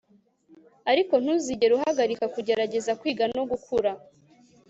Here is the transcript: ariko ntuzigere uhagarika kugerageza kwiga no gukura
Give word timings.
ariko 0.91 1.13
ntuzigere 1.21 1.71
uhagarika 1.77 2.25
kugerageza 2.33 2.91
kwiga 2.99 3.23
no 3.35 3.43
gukura 3.51 3.91